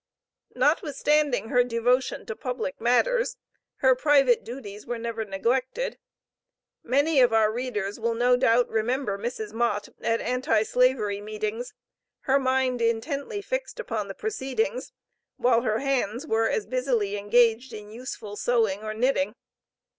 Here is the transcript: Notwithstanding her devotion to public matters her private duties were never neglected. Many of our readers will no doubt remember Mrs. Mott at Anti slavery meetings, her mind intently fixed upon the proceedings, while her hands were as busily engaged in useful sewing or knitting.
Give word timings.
Notwithstanding 0.55 1.49
her 1.49 1.63
devotion 1.63 2.25
to 2.25 2.35
public 2.35 2.81
matters 2.81 3.37
her 3.85 3.93
private 3.93 4.43
duties 4.43 4.87
were 4.87 4.97
never 4.97 5.23
neglected. 5.25 5.99
Many 6.81 7.21
of 7.21 7.31
our 7.31 7.51
readers 7.51 7.99
will 7.99 8.15
no 8.15 8.35
doubt 8.35 8.67
remember 8.67 9.19
Mrs. 9.19 9.53
Mott 9.53 9.89
at 10.01 10.19
Anti 10.19 10.63
slavery 10.63 11.21
meetings, 11.21 11.75
her 12.21 12.39
mind 12.39 12.81
intently 12.81 13.43
fixed 13.43 13.79
upon 13.79 14.07
the 14.07 14.15
proceedings, 14.15 14.91
while 15.37 15.61
her 15.61 15.77
hands 15.77 16.25
were 16.25 16.49
as 16.49 16.65
busily 16.65 17.15
engaged 17.15 17.71
in 17.71 17.91
useful 17.91 18.35
sewing 18.35 18.81
or 18.81 18.95
knitting. 18.95 19.35